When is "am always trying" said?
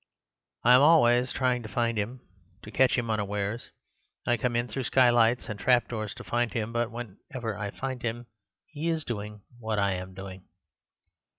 0.77-1.61